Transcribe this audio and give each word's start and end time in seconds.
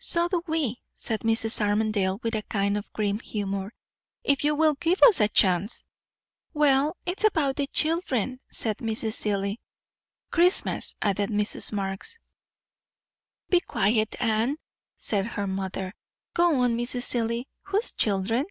"So 0.00 0.28
do 0.28 0.42
we," 0.46 0.82
said 0.92 1.20
Mrs. 1.20 1.58
Armadale, 1.62 2.20
with 2.22 2.34
a 2.34 2.42
kind 2.42 2.76
of 2.76 2.92
grim 2.92 3.18
humour, 3.20 3.72
"if 4.22 4.44
you 4.44 4.54
will 4.54 4.74
give 4.74 5.02
us 5.04 5.18
a 5.18 5.28
chance." 5.30 5.86
"Well, 6.52 6.94
it's 7.06 7.24
about 7.24 7.56
the 7.56 7.68
children," 7.68 8.38
said 8.50 8.76
Mrs. 8.80 9.14
Seelye. 9.14 9.56
"Christmas" 10.30 10.94
added 11.00 11.30
Mrs. 11.30 11.72
Marx. 11.72 12.18
"Be 13.48 13.60
quiet, 13.60 14.14
Anne," 14.20 14.58
said 14.98 15.24
her 15.24 15.46
mother. 15.46 15.94
"Go 16.34 16.60
on, 16.60 16.76
Mrs. 16.76 17.04
Seelye. 17.04 17.46
Whose 17.62 17.92
children?" 17.92 18.44